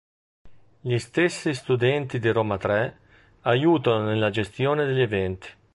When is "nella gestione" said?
4.03-4.83